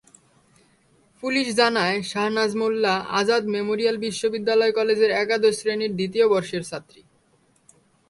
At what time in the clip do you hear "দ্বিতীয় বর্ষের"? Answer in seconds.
5.99-6.63